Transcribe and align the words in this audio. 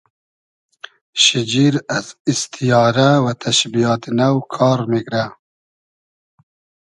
شیجیر 1.23 1.75
از 1.97 2.07
ایستیارۂ 2.27 3.09
و 3.23 3.25
تئشبیات 3.41 4.03
نۆ 4.17 4.27
کار 4.53 4.79
میگرۂ 4.91 5.23